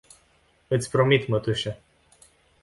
[0.77, 1.75] Iti promit, matusa.